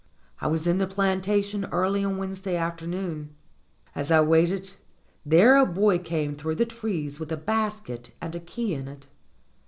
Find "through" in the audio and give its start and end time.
6.35-6.55